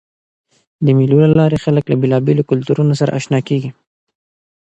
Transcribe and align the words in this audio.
د 0.85 0.87
مېلو 0.97 1.17
له 1.23 1.31
لاري 1.39 1.57
خلک 1.65 1.83
له 1.89 1.95
بېلابېلو 2.01 2.47
کلتورونو 2.51 2.93
سره 3.01 3.15
اشنا 3.19 3.39
کېږي. 3.49 3.69